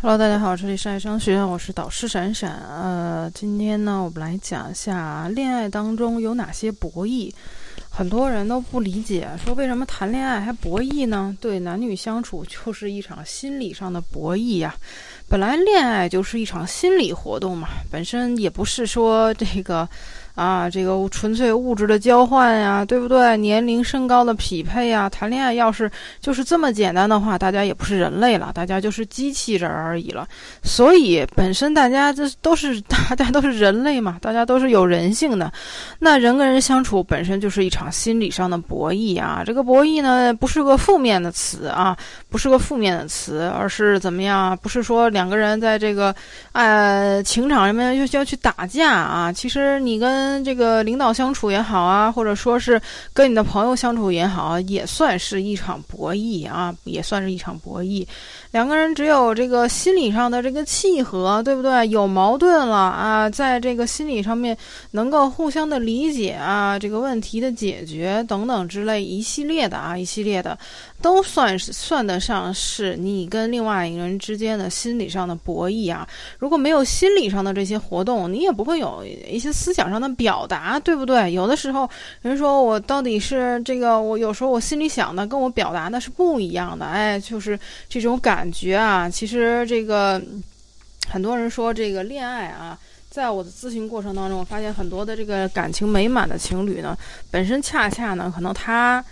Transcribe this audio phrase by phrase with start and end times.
[0.00, 2.52] Hello，大家好，这里是爱商学院，我是导师闪闪。
[2.70, 7.32] 呃，今天呢，我们来讲一下恋爱当中有哪些博弈。
[7.90, 11.36] 很多人都不理解，说为什么谈恋爱还博弈呢？
[11.40, 14.72] 对，男女相处就是一场心理上的博弈呀。
[15.28, 19.88] 本来恋爱就是一场心理活动嘛，本身也不是说这个。
[20.38, 23.36] 啊，这个纯粹物质的交换呀，对不对？
[23.38, 30.28] 年龄、身高的匹配呀，谈恋爱要是就是这么简单的话，大家也不是人类了，大家就是机器人而已了。
[30.62, 35.52] 所以本身大家这都是 大家都是人类嘛，大家都是有人性的。
[35.98, 39.42] 那人跟人相处本身就是一场心理上的博弈啊。
[39.44, 41.96] 这个博弈呢，不是个负面的词啊，
[42.28, 44.56] 不是个负面的词，而是怎么样？
[44.62, 46.14] 不是说两个人在这个
[46.52, 49.32] 呃情场上面要要去打架啊。
[49.32, 52.80] 其实你跟跟这个领导相处也好啊，或者说是
[53.14, 58.06] 跟你的朋友相处也好，也算是一场博弈啊，也算是一场博弈。
[58.50, 61.88] 两个人只有这个心理上的这个契合，对不对？
[61.88, 64.56] 有矛盾了啊，在这个心理上面
[64.90, 70.58] 能够互相的理解啊，这个问题的解决等等之类一系列的啊，一系列的，
[71.00, 76.06] 都算是算得上是你跟另外一个人之间的心理上的博弈啊。
[76.38, 81.32] 如果没有心理上的这些活动，你也不会有一些思想上的表达，对不对？
[81.32, 81.88] 有的时候
[82.22, 87.56] 人说我到底是这个，我有时候我心里想的跟我表达的是不一样的，哎，就是
[87.88, 88.38] 这种感。
[88.50, 90.20] 觉啊，其实这个
[91.06, 92.78] 很多人说这个恋爱啊，
[93.10, 96.96] 在我的咨询过程当中，我发现很多的这个感情美满的情侣呢，
[97.30, 99.04] 本身恰恰呢，可能他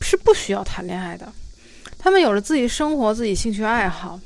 [0.00, 1.30] 是不需要谈恋爱的，
[1.98, 4.18] 他们有着自己生活、自己兴趣爱好。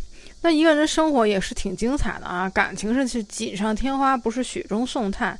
[0.42, 5.38] 那一个人生活也是挺精彩的啊，感情是是锦上添花，不是雪中送炭。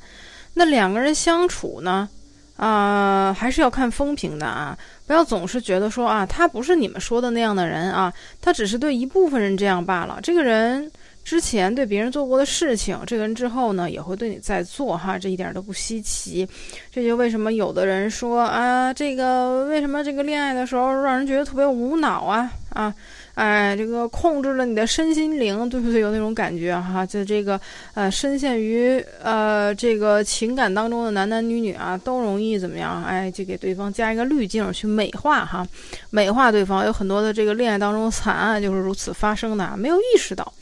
[0.53, 2.07] 那两个人相处呢？
[2.55, 4.77] 啊，还是要看风评的啊！
[5.07, 10.19] 不要总是觉得说啊，他不是你们说的那样的人啊，他只是对一部分人这样罢了。
[10.21, 10.89] 这个人
[11.23, 16.47] 之前对别人做过的事情，这个人之后呢也会对你再做哈，这一点都不稀奇。
[16.91, 22.93] 这就为什么有的人说啊，这个为什么这个恋爱的时候让人觉得特别无脑啊啊！
[23.35, 26.01] 哎，这个控制了你的身心灵，对不对？
[26.01, 27.59] 有那种感觉哈，就这个
[27.95, 33.03] 呃，深陷于呃这个情感当中的男男女女啊，都容易怎么样？
[33.03, 35.65] 哎，就给对方加一个滤镜去美化哈，
[36.11, 36.85] 美化对方。
[36.85, 40.53] 有很多的这个恋爱当中惨案就是如此发生的，没有意识到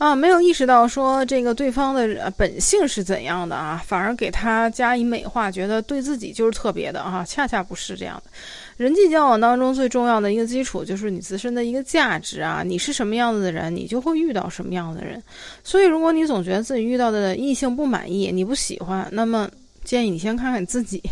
[0.00, 8.30] 啊，没有意识到说这个对方的本性是怎样的啊，反而给他加以美化，觉得对自己就是特别的啊，恰恰不是这样的。
[8.78, 15.22] 人际交往当中最重要的一个基础就是你自身的一个价值啊，你是什么样子的人，你就会遇到什么样的人。
[15.62, 19.50] 所以，如果你总觉得自己遇到的异性不满意，你不喜欢，那么
[19.84, 21.02] 建议你先看看你自己，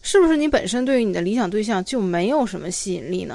[0.00, 3.34] 是不是你本身对于你的理想对象就没有什么吸引力呢？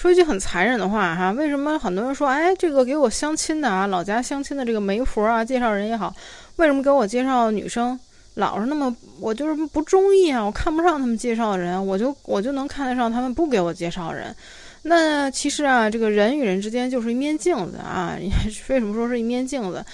[0.00, 6.10] 说一句很残忍的话哈，为什么很多人说，哎，这个给我相亲的啊，老家相亲的这个媒婆啊，介绍人也好，
[6.56, 8.00] 为什么给我介绍女生？
[8.36, 10.42] 老是那么，我就是不中意啊！
[10.42, 14.34] 我看不上他们介绍的人，我就我就能看得上他们不给我介绍人。
[14.84, 18.16] 那其实啊，这个人与人之间就是一面镜子啊。
[18.70, 19.84] 为什么说是一面镜子？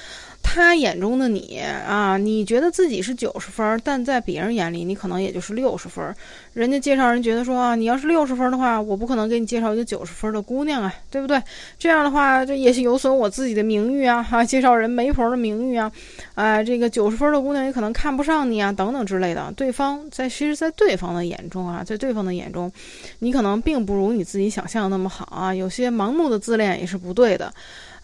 [0.49, 6.15] 他眼中的你啊，你觉得自己是九十分，但在别人眼里，你可能也就是六十分。
[6.55, 11.43] 人家介绍人觉得说啊，你要是六十分的话，我不可能给你介绍一个九十分的姑娘啊，对不对？
[11.79, 15.91] 这样的话，这也是有损我自己的名誉啊，哈， 介绍人媒婆的名誉啊，
[16.35, 19.53] 啊，这个九十分的姑娘也可能看不上你啊，等等之类的。
[19.57, 22.73] 对方在其实，在对方的眼中啊，在对方的眼中，
[23.19, 27.53] 你可能并不如你自己想象的那么好啊，有些盲目的自恋也是不对的。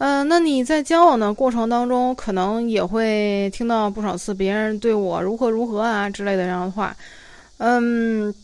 [0.05, 6.93] 嗯，那你在交往的过程当中，可能也会听到不少次别人对我如何如何啊之类的这样的话。
[7.59, 8.35] 嗯，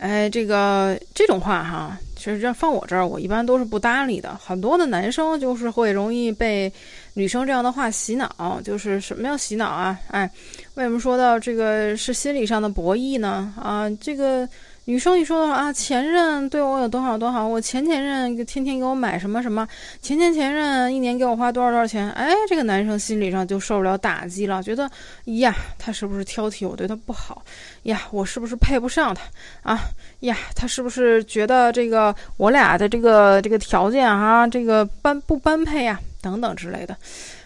[0.00, 4.36] 哎，这个这种话哈，其实这放我这儿，我一般都是不搭理的。
[4.44, 6.72] 很多的男生就是会容易被
[7.12, 9.96] 女生这样的话洗脑，就是什么叫洗脑啊？
[10.10, 10.28] 哎，
[10.74, 13.54] 为什么说到这个是心理上的博弈呢？
[13.56, 14.48] 啊，这个。
[14.86, 19.66] 女生一说的话啊，前任对我有多好多好，我前前任天天给我买什么什么，
[20.02, 24.90] 前前前任一年给我花多少多少钱，哎，这个男生心理上就受不了打击了，觉得
[25.24, 27.42] 呀，他是不是挑剔我对他不好？
[27.84, 29.22] 呀，我是不是配不上他？
[29.62, 29.80] 啊，
[30.20, 36.94] 呀，他是不是觉得这个我俩的这个这个条件啊，这个般不般配啊，等等之类的，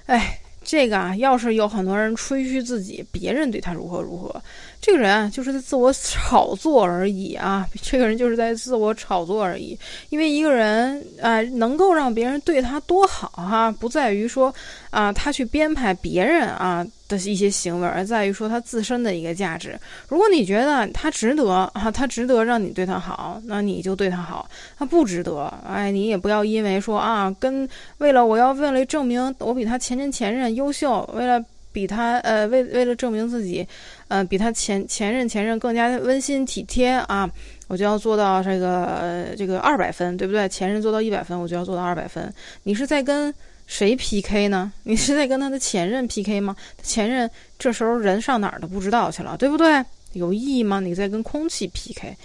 [0.06, 0.40] 哎。
[0.70, 4.42] 这个啊，要是有很多人吹嘘自己，别人对他如何如何，
[4.82, 7.66] 这个人啊，就是在自我炒作而已啊。
[7.80, 9.78] 这个人就是在自我炒作而已。
[10.10, 14.54] 因为一个人啊，能够让别人对他多好哈，不在于说
[14.90, 19.78] 啊，他去编排别人啊的一些行为，而在于说他自身的一个价值。
[20.08, 24.46] 如果你觉得他值得啊，他值得让你对他好，那你就对他好；
[24.78, 27.66] 他不值得，哎，你也不要因为说啊，跟
[27.96, 33.66] 为了我要为了证明我比他前任前任优秀，为了比他呃为为了证明自己，
[34.08, 37.26] 呃比他前前任前任更加温馨体贴啊，
[37.68, 40.46] 我就要做到这个这个二百分，对不对？
[40.48, 42.30] 前任做到一百分，我就要做到二百分。
[42.64, 43.34] 你是在跟？
[43.68, 44.72] 谁 PK 呢？
[44.82, 46.56] 你是在跟他的前任 PK 吗？
[46.82, 49.84] 前任这时候人上哪儿都不知道去了，对不对？
[50.14, 50.80] 有意义吗？
[50.80, 52.16] 你在跟空气 PK，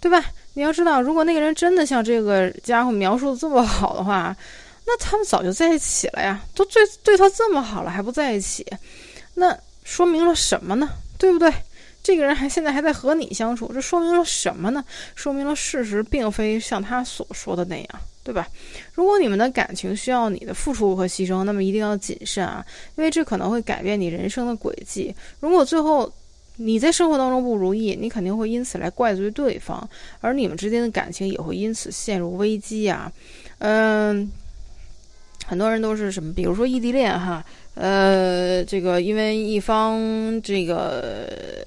[0.00, 0.22] 对吧？
[0.54, 4.36] 你要知道，如果那个人真的像这个家伙描述的这么好的话，
[4.86, 8.66] 那他们早就在一起了呀，都对对他这么好了还不在一起，
[9.34, 10.90] 那说明了什么呢？
[11.16, 11.52] 对不对？
[12.02, 14.84] 这个人还现在还在和你相处，这说明了什么呢？
[15.14, 17.88] 说明了事实并非像他所说的那样。
[18.28, 18.46] 对吧？
[18.92, 22.62] 如果你们的感情需要你的付出和牺牲，那么一定要谨慎啊，
[22.94, 25.14] 因为这可能会改变你人生的轨迹。
[25.40, 26.12] 如果最后
[26.56, 29.88] 你在生活当中不如意，你肯定会因此来怪罪对方，
[30.20, 33.10] 而你们之间的感情也会因此陷入危机啊。
[33.60, 34.30] 嗯，
[35.46, 36.30] 很多人都是什么？
[36.34, 37.42] 比如说异地恋哈，
[37.76, 39.98] 呃，这个因为一方
[40.42, 41.57] 这个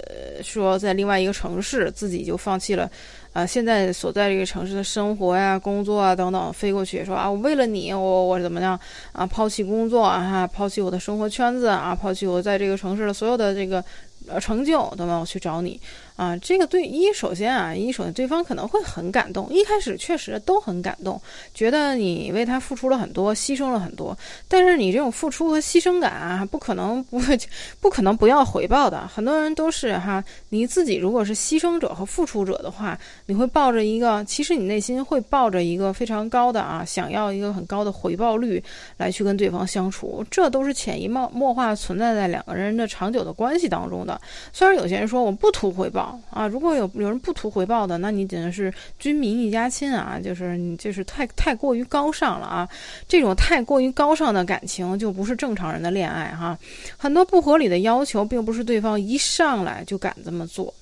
[0.42, 2.90] 说在另外一个城市，自己就放弃了。
[3.32, 8.78] 啊，现在所在这个城市的生活呀、工作啊等等，飞过去说啊，我为了你，我我怎么样
[9.12, 9.26] 啊？
[9.26, 13.82] 抛弃工作啊，抛弃我的生活圈子啊，抛弃我在这个城市的所有的这个
[14.28, 15.20] 呃成就，等等？
[15.20, 15.80] 我去找你。
[16.16, 21.20] 啊，这个对一首先啊，一首先对方可能会很感动，一开始确实都很感动，
[21.54, 24.16] 觉得你为他付出了很多，牺牲了很多。
[24.46, 27.38] 但是你这种付出和牺牲感啊，不可能不会，
[27.80, 29.06] 不可能不要回报的。
[29.06, 38.62] 很多人都是哈，你自己如果是牺牲者和付出者的话，你会抱着一个，其实你内心会抱着一个非常高的啊，想要一个很高的回报率
[38.98, 44.20] 来去跟对方相处，这都是潜移默默化存在在两个人的长久的关系当中的。
[44.52, 46.01] 虽然有些人说我不图回报。
[46.30, 50.18] 啊，如果有有人不图回报的，那你简直是军民一家亲啊！
[50.22, 52.68] 就是你就是太太过于高尚了啊！
[53.06, 56.58] 这种太过于高尚的感情就不是正常人的恋爱哈。
[56.96, 60.72] 很多不合理的要求，并不是对方一上来就敢这么做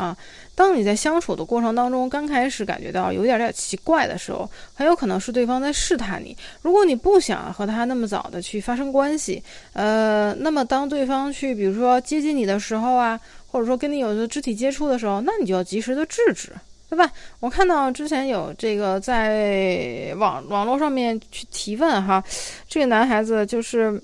[0.00, 0.16] 啊。
[0.54, 6.36] 当你在相处的过程当中，刚开始感觉到有点点奇怪的时候，很有可能是对方在试探你。
[6.62, 9.42] 如果你不想和他那么早的去发生关系，
[9.72, 13.20] 呃，那么当对方去比如说接近你的时候啊。
[13.52, 16.52] 或者说跟你有肢体接触的时候，那你就要及时的制止，
[16.88, 17.10] 对吧？
[17.40, 22.22] 我看到之前有这个在网网络上面去提问哈，
[22.68, 24.00] 这个男孩子就是。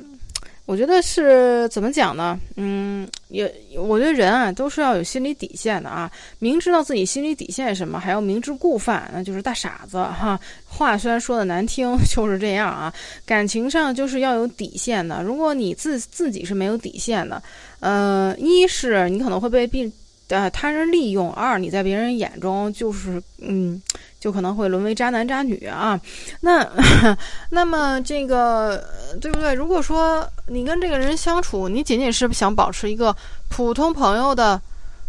[0.67, 2.39] 我觉得是怎么讲呢？
[2.57, 6.11] 嗯，也我觉得人啊都是要有心理底线的啊。
[6.41, 10.39] 明知道自己心理底线什么，还要明知故犯，那就是大傻子哈。
[10.67, 12.93] 话虽然说的难听， 就是这样啊。
[13.25, 15.23] 感情上就是要有底线的。
[15.23, 17.41] 如果你自自己是没有底线的，
[17.79, 19.91] 呃，一是你可能会被逼
[20.29, 23.81] 呃他人利用，二你在别人眼中就是嗯。
[24.19, 26.01] 就可能会沦为渣男渣女啊，
[26.41, 26.69] 那
[27.51, 28.83] 那么这个
[29.21, 29.55] 对不对？
[29.55, 33.15] 如果说你跟这个人相处，你仅仅是想保持一个
[33.49, 34.61] 普通朋友的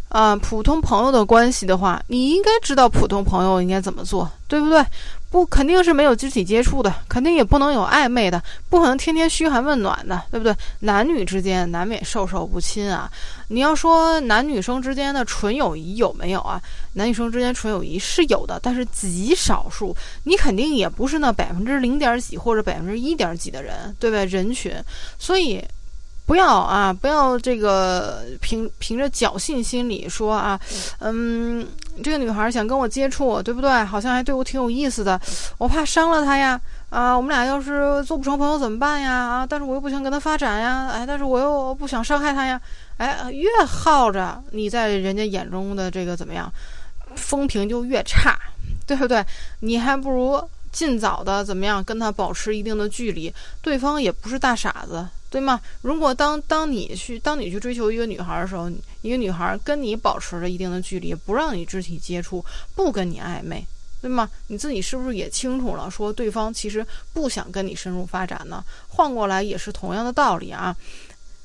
[0.10, 4.86] 啊普通朋友的关系的话，你应该知道普通朋友应该怎么做，对不对？
[5.30, 10.56] 不肯定是没有肢体接触的，肯定也不能有暧昧的，不可能天天嘘寒问暖的，对不对？
[10.80, 13.12] 男女之间难免授受不亲啊。
[13.50, 16.62] 你要说男女生之间的纯友谊有没有啊？
[16.94, 19.96] 男女生之间纯友谊是有的，但是极少数。
[20.24, 24.26] 你肯定也不是那百分之零点几或者百分之一点几的人，对不对？
[24.26, 24.74] 人群，
[25.20, 25.64] 所以。
[26.28, 26.92] 不要啊！
[26.92, 30.60] 不要这个凭凭着侥幸心理说啊，
[31.00, 31.66] 嗯，
[32.04, 33.82] 这个女孩想跟我接触，对不对？
[33.86, 35.18] 好像还对我挺有意思的，
[35.58, 36.60] 我怕伤了她呀！
[36.90, 39.14] 啊，我们俩要是做不成朋友怎么办呀？
[39.14, 40.90] 啊，但是我又不想跟她发展呀！
[40.92, 42.60] 哎，但是我又不想伤害她呀！
[42.98, 46.52] 哎，越耗着你在人家眼中的这个怎么样，
[47.16, 48.38] 风评就越差，
[48.86, 49.26] 对不对？
[49.62, 50.44] 你还不如
[50.74, 55.08] 尽早的怎么样跟她保持一定的距离，对方也不是大傻子。
[55.30, 55.60] 对吗？
[55.82, 62.44] 如果当当你去当你去追求一个女孩的时候，一个女孩跟你保持着一定的距离，不让你肢体接触，
[62.76, 63.66] 不跟你暧昧，
[64.02, 64.30] 对吗？
[64.48, 65.92] 你自己是不是也清楚了？
[65.92, 68.64] 说对方其实不想跟你深入发展呢？
[68.88, 70.76] 换过来也是同样的道理啊。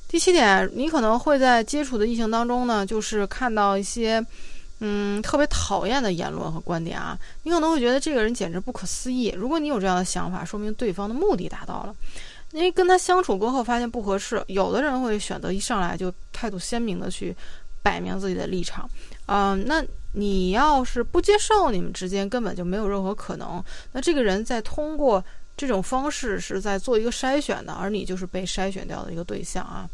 [0.06, 4.24] 第七点，你可能会在接触的异性当中呢，就是看到一些
[4.78, 9.34] 嗯特别讨厌的言论和观点啊，你可能会觉得这个人简直不可思议。
[9.36, 11.94] 如果你有这样的想法，说明对方的目的达到了。
[12.52, 17.34] 因为跟他相处过后发现不合适，有的人会选择一上来就态度鲜明的去
[17.82, 18.88] 摆明自己的立场，
[19.26, 23.62] 嗯，那你要是不接受，你们之间根本就没有任何可能。
[23.92, 25.24] 那这个人在通过
[25.56, 29.88] 这种方式是在做一个筛选的，而你就是被筛选掉的一个对象啊。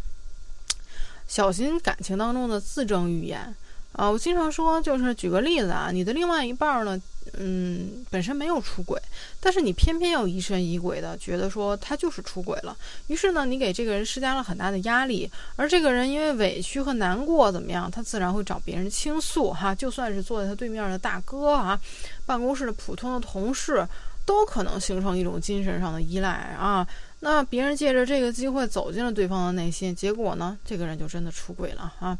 [1.28, 3.54] 小心感情当中的自证预言
[3.92, 4.10] 啊！
[4.10, 6.98] 我经常说，就是举个例子啊，你的另外一半呢，
[7.40, 9.00] 嗯，本身没有出轨，
[9.40, 12.76] 但是你偏偏要疑神疑鬼的觉得说他就是出轨了，
[13.06, 21.80] 于是呢，你给这个人施加了很大的压力，而这个人因为委屈和难过怎么样，他自然会找别人倾诉哈，就算是坐在他对面的大哥啊，
[22.26, 23.86] 办公室的普通的同事，
[24.26, 26.28] 都可能形成一种精神上的依赖
[26.58, 26.86] 啊。
[27.20, 32.16] 那别人借着这个机会走进了对方的内心，结果呢，这个人就真的出轨了啊！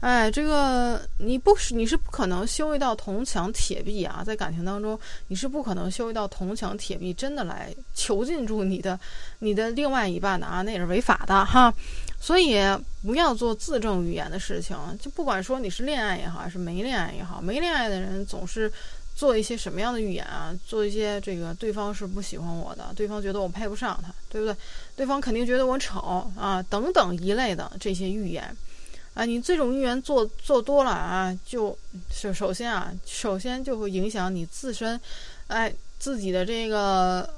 [0.00, 8.98] 哎，这个你不是你是不可能修一道铜墙铁壁啊，在感情当中你是不可能修一道铜墙铁壁，真的来囚禁住你的
[9.38, 11.72] 你的另外一半的啊，那也是违法的哈。
[12.18, 12.58] 所以
[13.02, 18.70] 不要做自证预言的事情，就不管说你是恋爱也好，还是没恋爱也好，没恋爱的人总是。
[19.20, 20.58] 做一些什么样的预言啊？
[20.66, 24.56] 做一些这个对方是不喜欢我的，对方觉得我配不上他，对不对？
[24.96, 28.56] 对方肯定觉得我丑啊，等等一类的这些预言，
[29.12, 31.76] 啊，你这种预言做做多了啊，就
[32.10, 34.98] 首首先啊，首先就会影响你自身，
[35.48, 37.28] 哎，自己的这个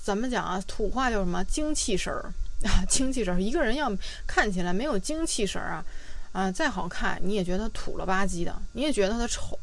[0.00, 0.62] 怎么讲啊？
[0.68, 1.42] 土话叫什么？
[1.46, 2.32] 精气神儿
[2.62, 3.42] 啊，精气神儿。
[3.42, 3.90] 一个人要
[4.28, 5.84] 看起来没有精气神儿啊，
[6.30, 9.58] 啊，再好看你也觉得土了吧唧的，你也觉得他丑。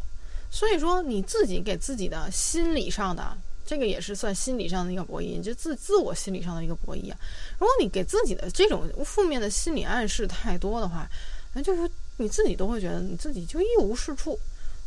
[0.51, 7.18] 所以说，你自己给自己的心理上的这个也是算心理上的一个博弈，就自自我心理上的一个博弈啊。
[7.60, 11.08] 如果你给自己的这种负面的心理暗示太多的话，
[11.53, 14.39] 那就是你自己都会觉得你自己就一无是处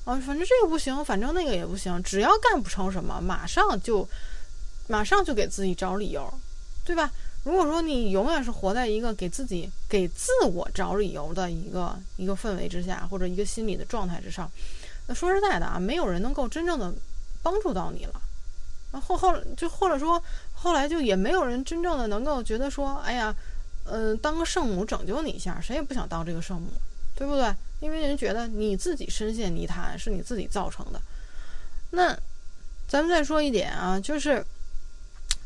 [0.05, 0.17] 啊。
[0.27, 4.09] 反正这个不行，反正那个也不行，只要干不成什么，马上就
[4.89, 6.29] 马上就给自己找理由，
[6.85, 7.09] 对吧？
[7.45, 14.51] 如果说你永远是活在一个给自己给自我找理由的一个一个氛围之下，或者一个心理的状态之上。
[15.15, 16.93] 说实在的啊，没有人能够真正的
[17.43, 18.21] 帮助到你了。
[19.01, 23.35] 后后就或者说后来就也没有人真正的能够觉得说，哎呀，
[23.85, 26.69] 呃，当个圣母拯救你一下，谁也不想当这个圣母，
[27.15, 27.55] 对不对？
[27.81, 31.01] 因为人觉得你自己深陷泥潭是你自己造成的。
[31.91, 32.15] 那
[32.87, 34.45] 咱们再说一点啊，就是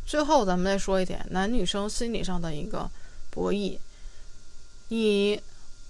[0.05, 2.91] 最后咱们再说一点男女生心理上的一个
[3.31, 3.79] 博弈。
[4.89, 5.41] 你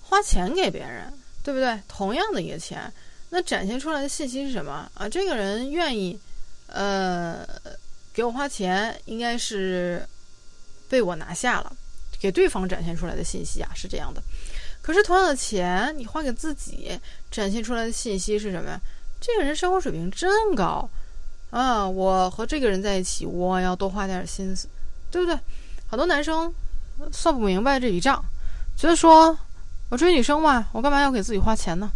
[0.02, 1.80] 花钱给别人，对不对？
[1.88, 2.92] 同样的一个钱。
[3.36, 5.06] 那展现出来的信息是什么啊？
[5.06, 6.18] 这个人愿意，
[6.68, 7.46] 呃，
[8.14, 10.02] 给我花钱，应该是
[10.88, 11.70] 被我拿下了，
[12.18, 14.22] 给对方展现出来的信息啊是这样的。
[14.80, 16.98] 可是同样的钱，你花给自己，
[17.30, 18.80] 展现出来的信息是什么呀？
[19.20, 20.88] 这个人生活水平真高
[21.50, 21.86] 啊！
[21.86, 24.66] 我和这个人在一起，我要多花点心思，
[25.10, 25.38] 对不对？
[25.90, 26.50] 很多男生
[27.12, 28.24] 算不明白这笔账，
[28.78, 29.38] 觉得说
[29.90, 31.92] 我追女生嘛，我干嘛要给自己花钱呢？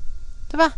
[0.46, 0.70] 对吧？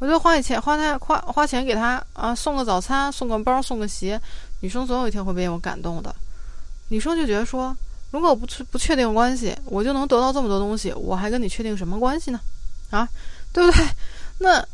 [0.00, 4.20] 我就花钱花他花花钱给他啊，送个早餐，送个包，送个鞋，
[4.60, 6.12] 女生总有一天会被我感动的。
[6.88, 7.76] 女生就觉得说，
[8.10, 12.40] 如果我不不确定关系，我就能得到这么多东西，我还跟你确定什么关系呢？
[12.90, 13.06] 啊，
[13.52, 13.86] 对不对？
[14.38, 14.66] 那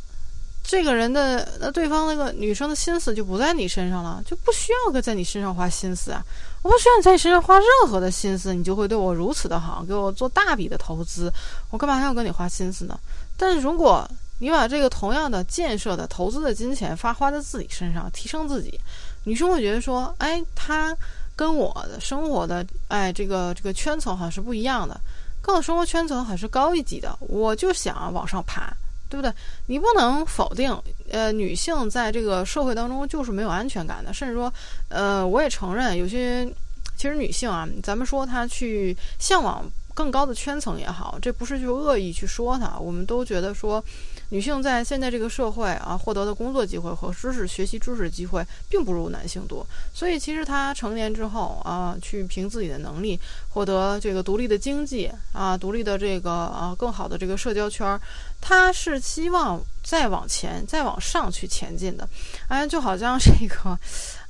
[0.62, 6.24] 这个人的那对方那个女生的心思就不在你身上了，就不需要在你身上花心思啊。
[6.62, 11.32] 我不需要你在你身上花任何的心思，你就会对我如此的好，给我做大笔的投资，
[11.70, 12.98] 我干嘛还要跟你花心思呢？
[13.36, 18.78] 但是如果你把这个同样的建设的投资的金钱发花在自己身上，提升自己，
[19.24, 20.94] 女生会觉得说，哎，他
[21.34, 25.00] 跟我的生活的，哎，这个这个圈层好像是不一样的，
[25.40, 28.70] 跟我生活圈层还是高一级的，我就想往上爬，
[29.08, 29.32] 对不对？
[29.66, 30.70] 你不能否定，
[31.10, 34.52] 呃，女性在这个社会当中就是没有安全感的，甚至说，
[34.88, 36.46] 呃，我也承认有些，
[36.94, 39.64] 其实女性啊，咱们说她去向往
[39.94, 43.82] 更高的圈层也好，这不是就恶意去说她，我们都觉得说。
[44.30, 49.66] 女性在现在这个社会啊，获得的工作机会和知识学习知识机会，并不如男性多。
[49.94, 53.18] 所以，其实她成年之后啊，去凭自己的能力
[53.50, 57.98] 获得这个独立的经济啊，独立的这个啊，更好的这个社交圈，
[58.40, 62.08] 她是希望再往前、再往上去前进的。
[62.48, 63.78] 哎，就好像这个，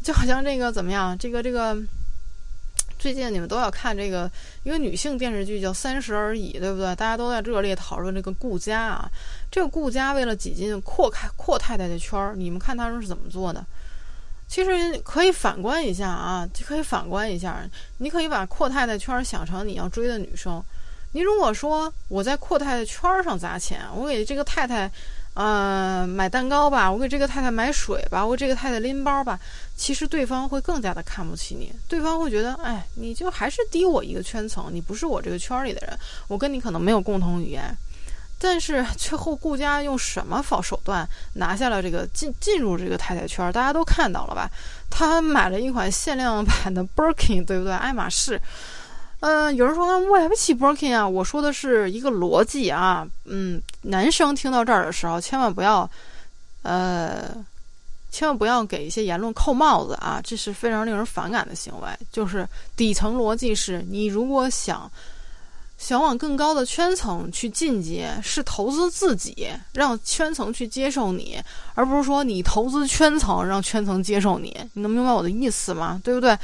[0.03, 1.17] 就好像这个怎么样？
[1.17, 1.77] 这个这个。
[3.07, 4.29] 最近你们都要看这个
[4.65, 6.87] 一个女性电视剧叫《三十而已》，对不对？
[6.97, 9.09] 大家都在热烈讨论这个顾佳啊。
[9.49, 13.65] 这个顾佳为了挤进阔开阔太太的圈儿，你们看他们是怎么做的？
[14.49, 17.61] 其实可以反观一下啊，就可以反观一下。
[17.99, 20.61] 你可以把阔太太圈想成你要追的女生。
[21.13, 24.91] 你如果说我在阔太太圈上砸钱，我给这个太太。
[25.37, 29.39] 呃，买蛋糕吧，我给这个太太买水吧，我给这个太太拎包吧。
[29.77, 37.77] 其实对方会更加的看不起你，对方会觉得，哎，你就还是低我一个圈层，你不是我这个圈里的人，我跟你可能没有共同语言。
[38.39, 43.53] 但是最后顾家用什么好手段拿下了这个进进入这个太太圈？
[43.53, 44.51] 大家都看到了吧？
[44.89, 47.75] 他买了一款限量版的 Birkin，对不对？
[47.75, 48.41] 爱马仕。
[49.21, 53.07] 嗯，有人说我也不起 breaking 啊，我说的是一个逻辑啊。
[53.25, 55.89] 嗯，男生听到这儿的时候，千万不要，
[56.63, 57.35] 呃，
[58.11, 61.89] 千万不要给一些言论扣帽子啊，这是非常令人反感的行为。
[62.13, 62.47] 就是
[62.77, 64.89] 底层逻辑是你如果想
[65.79, 71.43] 想往更高的圈层去进阶，是投资自己，让圈层去接受你，
[71.75, 74.57] 而不是说你投资圈层，让圈层接受你。
[74.75, 76.01] 你能明白我的意思吗？
[76.05, 76.37] 对不对？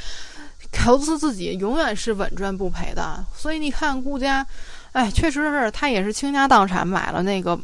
[0.72, 4.44] 投资自己永远是稳赚不赔的，所以你看顾家，
[4.92, 7.58] 哎，确实是他也是倾家荡产买了那个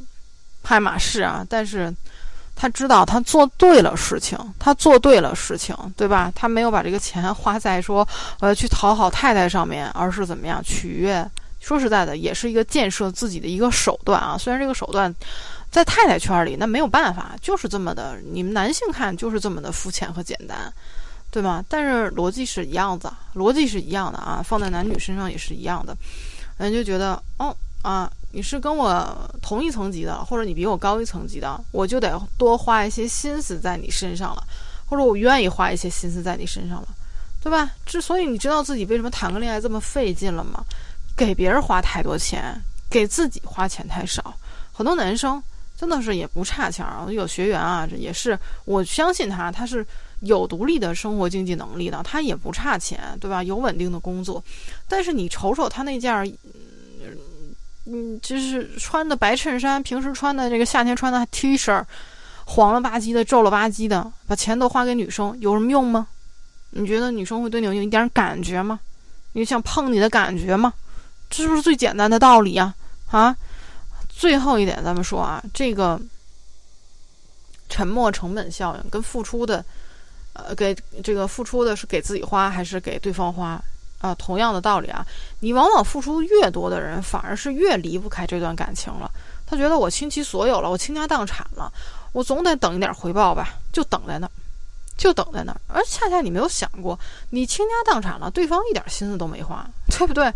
[0.62, 1.92] 爱马仕啊，但是
[2.54, 6.30] 他知道他做对了事情，他做对了事情，对吧？
[6.34, 8.06] 他没有把这个钱花在说
[8.40, 11.28] 呃去讨好太太上面，而是怎么样取悦？
[11.60, 14.36] 说实在的，也是一个建设自己的一个手段啊。
[14.38, 15.12] 虽然这个手段
[15.70, 20.72] 在太太圈里那没有办法，就是这么的，你们男性看就是这么的肤浅和简单。
[21.30, 21.62] 对吗？
[21.68, 25.96] 但是逻辑是一样的，逻辑是一样的啊，放在男女身上也是一样的。
[26.56, 34.42] 人就觉得，哦啊，你是跟我同一层级的，或者你比我高一层级的，我就得多花一些心思在你身上了，
[34.86, 36.88] 或者我愿意花一些心思在你身上了，
[37.42, 37.70] 对吧？
[37.86, 40.64] 之所以你知道自己为什么谈个恋爱这么费劲了吗？
[41.14, 42.58] 给别人花太多钱，
[42.90, 44.34] 给自己花钱太少。
[44.72, 45.40] 很多男生
[45.76, 49.86] 真的是也不差钱啊，有学员啊，这也是我相信他，他是。
[50.20, 53.42] 有独立的生活经济能力的，他也不差钱，对吧？
[53.42, 54.42] 有稳定的工作，
[54.88, 56.28] 但是你瞅瞅他那件儿，
[57.86, 61.84] 嗯，就是穿的白衬衫，平时穿的这个夏天穿的 T 恤，
[62.44, 66.08] 黄了吧唧的，皱了吧唧的，把钱都花给女生，有什么用吗？
[66.70, 68.80] 你觉得女生会对你有一点感觉吗？
[69.32, 70.74] 你想碰你的感觉吗？
[71.30, 72.74] 这是不是最简单的道理呀？
[73.10, 73.36] 啊，
[74.08, 76.00] 最后一点，咱们说啊，这个
[77.68, 79.64] 沉没成本效应跟付出的。
[80.38, 83.60] 呃，给这个付出的是给自己花还是给对方花
[84.00, 84.14] 啊？
[84.14, 85.04] 同样的道理啊，
[85.40, 89.10] 你往往付出越多的人，反而是越离不开这段感情了。
[89.44, 91.72] 他觉得我倾其所有了，我倾家荡产了，
[92.12, 94.30] 我总得等一点回报吧，就等在那儿，
[94.96, 95.60] 就等在那儿。
[95.66, 96.98] 而恰恰你没有想过，
[97.30, 100.32] 你倾家荡产了，对方一点心思都没花， 对不对？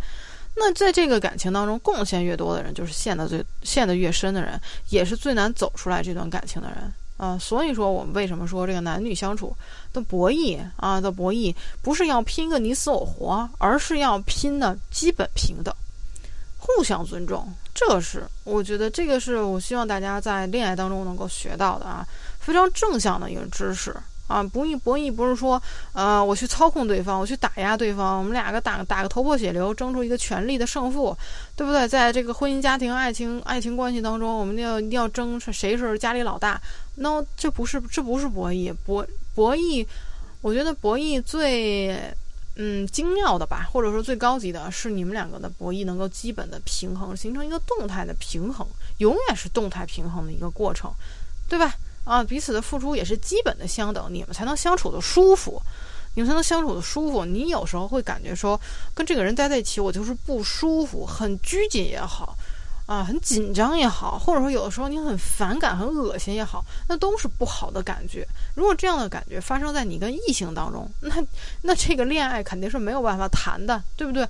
[0.54, 6.92] 那在这个感情当中，贡献越多的人，就是陷得最陷得越深的人，也是最难走出来这段感情的人。
[7.22, 9.56] 啊，所以说我们为什么说这个男女相处
[9.92, 15.72] 的博弈啊的博弈，不是要拼个你死我活，而是要拼的基本平等，
[16.58, 17.48] 互相尊重。
[17.72, 22.04] 这是我觉得这个是我希望大家在恋爱当中能够学到的啊，
[22.40, 23.94] 非常正向的一个知识。
[24.32, 31.14] 啊，博弈博弈不是说，呃，我去操控对方，我去打压对方，我们两个打打个头破血流，争出一个权力的胜负，
[31.54, 31.86] 对不对？
[31.86, 36.58] 在这个婚姻家庭、爱情爱情关系当中，我们要一定要争谁是家里老大。
[36.94, 39.86] 那这不是这不是博弈，博博弈，
[40.40, 41.94] 我觉得博弈最
[42.56, 48.66] 嗯精妙的吧，或者说最高级的是你们两个的博弈能够基本的平衡，形成一个动态的平衡，
[48.98, 50.90] 永远是动态平衡的一个过程，
[51.48, 51.74] 对吧？
[52.04, 55.62] 啊，彼此的付出也是基本的相等，你们才能相处的舒服，
[56.14, 57.24] 你们才能相处的舒服。
[57.24, 58.60] 你有时候会感觉说，
[58.92, 62.36] 跟这个人待在一起，我就是不舒服，很拘谨也好，
[62.86, 68.26] 啊，很紧张也好，或者说有的时候你很反感、很恶心也好，那都是不好的感觉。
[68.56, 71.14] 如果这样的感觉发生在你跟异性当中，那
[71.62, 74.26] 那这个恋爱肯定是没有办法谈的，对不对？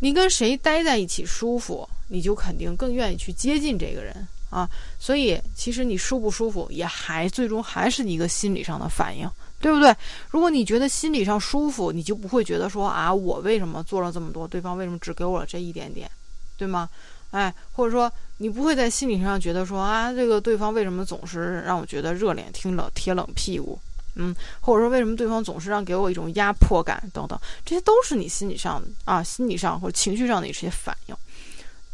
[0.00, 4.28] 你跟谁待在一起舒服，你就肯定更愿意去接近这个人。
[4.56, 4.66] 啊，
[4.98, 9.94] 所以其实你舒不舒服，也还最终还是一个心理上的反应，对不对？
[10.30, 16.10] 如果你觉得心理上舒服，你就不会觉得说啊，我为什么做了这么多，对方为什么只给我这一点点，
[16.56, 16.88] 对吗？
[17.32, 23.78] 哎，或者说你不会在心理上觉得说啊，这个对方为什么总是让我觉得热脸贴冷贴冷屁股，
[24.14, 31.16] 嗯，或者说为什么对方总是让给我一种压迫感等等，这些都是你心理上啊，心理上或者情绪上的一些反应。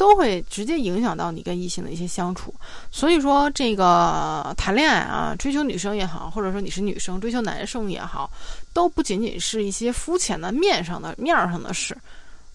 [0.03, 2.53] 都会直接影响到你跟异性的一些相处，
[2.91, 8.29] 所以说这个谈恋爱啊，追求女生也好，或者说你是女生追求男生也好，
[8.73, 11.97] 都不仅仅是一些肤浅的面上的面上的事，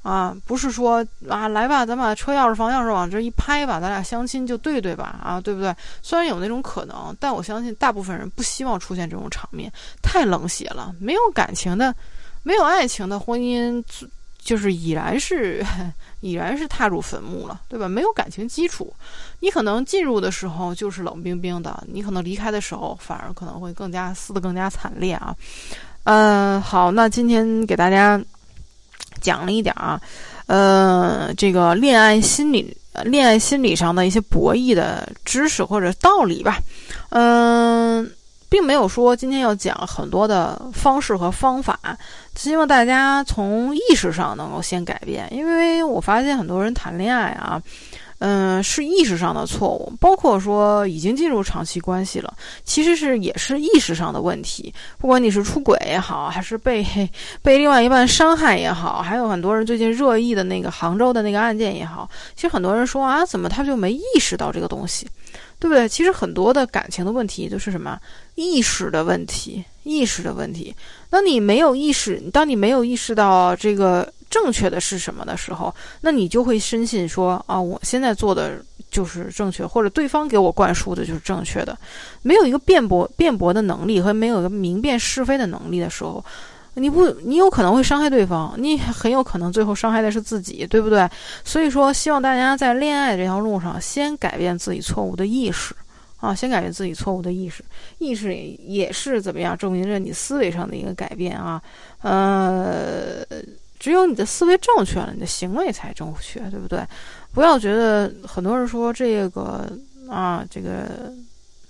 [0.03, 5.17] 啊，不是说啊来吧，咱把车钥匙、房钥匙往这一拍吧，咱俩相亲就对对吧？
[5.23, 5.73] 啊，对不对？
[6.01, 9.71] 虽然有那种可能，但我相信大部分人不希望出现这种场面，
[10.03, 10.93] 太冷血了。
[10.99, 11.95] 没有感情的，
[12.43, 13.81] 没有爱情的婚姻。
[14.47, 15.61] 就是已然是，
[16.21, 17.89] 已然是踏入坟墓了，对吧？
[17.89, 18.93] 没有感情基础，
[19.41, 25.35] 你可能进入的时候就是冷冰冰的，你可能离开的时候反而可能会更加撕得更加惨烈啊。
[26.05, 28.17] 嗯，好，那今天给大家
[29.19, 29.99] 讲了一点啊，
[30.45, 36.57] 呃，这个恋爱心理、恋爱心理上的一些博弈的知识或者道理吧。
[37.09, 38.09] 嗯，
[38.49, 41.79] 并没有说今天要讲很多的方式和方法，
[42.35, 47.61] 希望大家从意识上能够先改变，因为我发现很多人谈恋爱啊。
[48.19, 52.33] 嗯，是意识上的错误，包括说已经进入长期关系了，
[52.63, 54.73] 其实是也是意识上的问题。
[54.97, 56.83] 不管你是出轨也好，还是被
[57.43, 65.07] 被另外一半伤害也好，还有很多人最近热议的那个杭州的那个案件也好，其实很多人说啊，怎么他就没意识到这个东西，
[65.59, 65.87] 对不对？
[65.87, 67.99] 其实很多的感情的问题都是什么
[68.35, 70.75] 意识的问题，意识的问题。
[71.09, 74.11] 当你没有意识，当你没有意识到这个。
[74.29, 81.75] 正确的是什么的时候，那你就会深信说啊，我现在做的就是正确，或者对方给我灌输的就是正确的，
[82.23, 86.23] 没有一个辩驳辩驳的能力和没有明辨是非的能力的时候，
[86.77, 91.09] 你不，你有可能会伤害对方，你很有可能最后伤害的是自己，对不对？
[91.43, 95.75] 所以说，希望大家在恋爱这条路上先改变自己错误的意识
[96.19, 97.63] 啊，先改变自己错误的意识，
[97.97, 101.61] 意识也是怎么样证明着你思维上的一个改变啊，
[102.01, 103.25] 呃。
[103.79, 106.83] 只有你的思维正确了，你的行为才正确，对不对？
[107.31, 109.71] 不要觉得很多人说这个
[110.09, 111.13] 啊，这个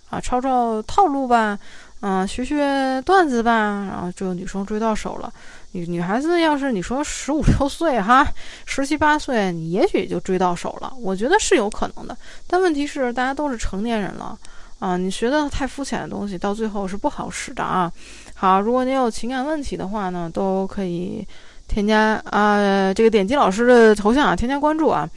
[0.09, 1.59] 啊，抄抄套路吧，
[1.99, 5.31] 啊，学学段子吧，然后就女生追到手了。
[5.71, 8.25] 女女孩子要是你说十五六岁哈，
[8.65, 10.93] 十七八岁，你也许就追到手了。
[10.99, 14.37] 我觉得是有可能的，但问题是大家都是成年人了
[14.79, 17.91] 啊，你学的太肤浅的东西，到最后是不好使的啊。
[18.35, 21.27] 好，如果你有情感问题的话呢，都可以。
[21.67, 25.07] 添加啊，这个点击老师的头像啊，添加关注啊，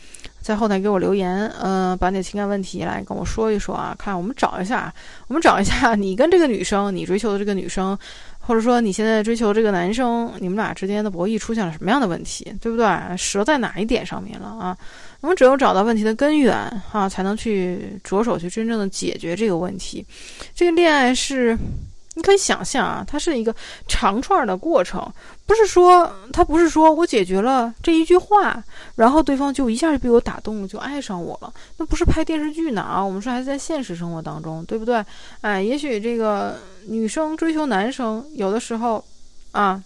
[0.41, 4.93] 在后台给我留言，嗯，把你的情感问题来跟我说一说啊，看我们找一下，
[5.29, 7.97] 我们找一下你跟这个女生，你追求的这个女生，
[8.41, 12.87] 或者说你现在追求这个男生，你们俩之间的博弈出现了什么样的问题，对不对？
[13.17, 14.77] 折在哪一点上面了啊？
[15.21, 16.55] 我们只有找到问题的根源
[16.93, 20.05] 啊，才能去着手去真正的解决这个问题。
[20.55, 21.57] 这个恋爱是。
[22.21, 23.55] 你可以想象啊，它是一个
[23.89, 25.11] 长串的过程，
[25.47, 28.63] 不是说他不是说我解决了这一句话，
[28.97, 31.51] 然后对方就一下就被我打动了，就爱上我了。
[31.79, 35.03] 那不是拍电视剧呢啊，我们说还是在现实生活当中，对不对？
[35.41, 39.03] 哎，也许这个女生追求男生，有的时候
[39.53, 39.83] 啊。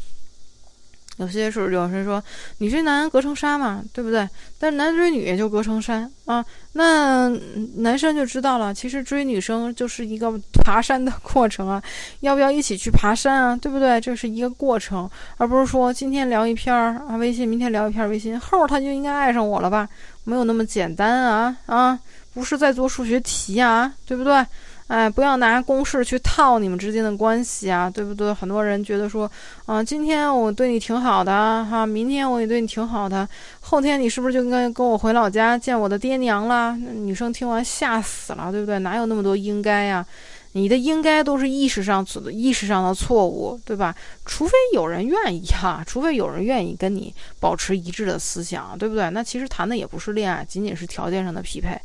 [1.17, 2.23] 有些时候有人说，
[2.59, 4.29] 女追男隔层纱嘛，对不对？
[4.59, 6.45] 但是男追女也就隔层山啊。
[6.73, 7.29] 那
[7.77, 11.83] 男生就知道了，其实追女生就是一个爬山的过程啊。
[12.21, 13.57] 要不要一起去爬山啊？
[13.57, 14.01] 对不对？
[14.01, 19.89] 这是一个过程，而不是说今天聊一篇啊微信，明天聊一篇微信，后他就应该爱上我了吧？
[20.25, 21.99] 没有那么简单啊啊！
[22.33, 24.45] 不是在做数学题啊，对不对？
[24.87, 28.33] 哎，不要拿公式去套你们之间的关系啊，对不对？
[28.35, 29.31] 很多人觉得说，
[29.65, 33.27] 啊，今天我对你挺好的哈，明天我也对你挺好的，
[33.61, 36.77] 后天你是不是就应该跟我回老家见我的爹娘啦？
[36.77, 38.79] 女生听完吓死了，对不对？
[38.81, 40.05] 哪有那么多应该呀？
[40.53, 43.93] 你的应该都是意识上的意识上的错误，对吧？
[44.25, 49.11] 除非有人愿意哈，除非有人愿意跟你保持一致的思想，对不对？
[49.11, 51.77] 那其实谈的也不是恋爱，仅仅是条件上的匹配。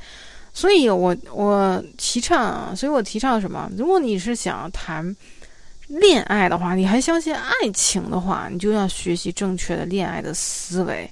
[0.53, 3.69] 所以，我我提倡啊，所以我提倡什么？
[3.77, 5.15] 如果你是想谈
[5.87, 11.09] 恋爱的话，你还相信爱情的话，你就要学习正确的恋爱的思维，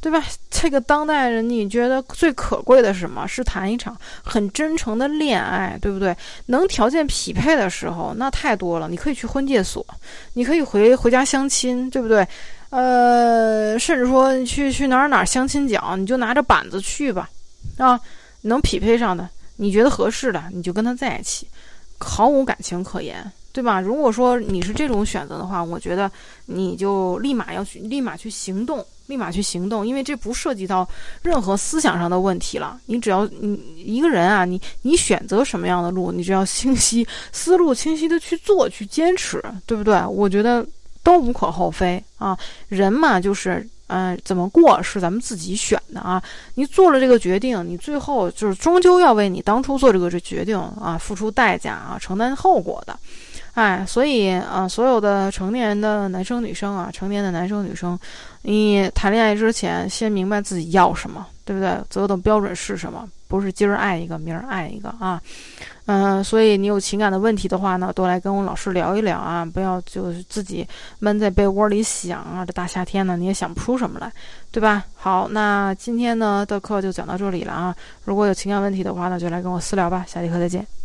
[0.00, 0.22] 对吧？
[0.50, 3.26] 这个当代人，你觉得最可贵的是什么？
[3.26, 6.16] 是谈一场很真诚的恋爱，对不对？
[6.46, 8.88] 能条件匹配的时候，那太多了。
[8.88, 9.84] 你可以去婚介所，
[10.34, 12.26] 你可以回回家相亲，对不对？
[12.70, 17.28] 呃，甚至说去去哪儿哪儿相亲角，你就拿着板子去吧，
[17.76, 18.00] 啊。
[18.44, 21.46] 能匹配上的，你觉得合适的，你就跟他在一起，
[21.98, 23.80] 毫无感情可言，对吧？
[23.80, 26.10] 如果说你是这种选择的话，我觉得
[26.46, 30.86] 你就立马要去，立马去行动，立马去行动，因为这不涉及到
[31.22, 32.78] 任何思想上的问题了。
[32.86, 40.04] 你只要你一个人啊，你你选择什么样的路，你只要清晰思路清晰的去做，去坚持，对不对？
[40.04, 40.66] 我觉得
[41.02, 42.38] 都无可厚非啊。
[42.68, 43.66] 人嘛，就是。
[43.94, 46.20] 嗯，怎么过是咱们自己选的啊？
[46.56, 52.98] 你做了这个决定，你最后就是终究要为你当初做这个这决定啊付出代价啊，承担后果的。
[53.52, 57.96] 哎，所以啊，所有的成年人的男生女生啊，成年的男生女生，
[58.42, 61.78] 你谈恋爱之前先明白自己要什么，对不对？
[61.90, 63.08] 择偶的标准是什么？
[63.28, 65.20] 不是今儿爱一个，明儿爱一个啊。
[65.86, 70.66] 嗯，所以你有情感的问题的话呢，多来跟我老师聊一聊啊，不要就是自己
[71.00, 72.44] 闷在被窝里想啊。
[72.46, 74.10] 这大夏天呢，你也想不出什么来，
[74.52, 74.84] 对吧？
[74.94, 77.74] 好，那今天呢的课就讲到这里了啊。
[78.04, 80.04] 如果有情感问题的话呢，就来跟我私聊吧。
[80.06, 80.83] 下节课再见。